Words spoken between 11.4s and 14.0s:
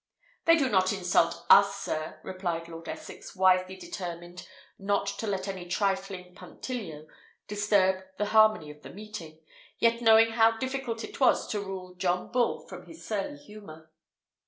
to rule John Bull from his surly humour.